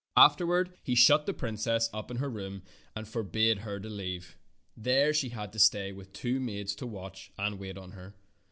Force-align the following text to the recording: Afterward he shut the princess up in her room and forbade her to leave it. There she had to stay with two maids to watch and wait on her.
Afterward 0.17 0.73
he 0.81 0.95
shut 0.95 1.27
the 1.27 1.31
princess 1.33 1.87
up 1.93 2.09
in 2.09 2.17
her 2.17 2.27
room 2.31 2.63
and 2.95 3.07
forbade 3.07 3.59
her 3.59 3.79
to 3.79 3.87
leave 3.87 4.35
it. 4.75 4.81
There 4.81 5.13
she 5.13 5.29
had 5.29 5.53
to 5.53 5.59
stay 5.59 5.91
with 5.91 6.11
two 6.11 6.39
maids 6.39 6.73
to 6.77 6.87
watch 6.87 7.31
and 7.37 7.59
wait 7.59 7.77
on 7.77 7.91
her. 7.91 8.15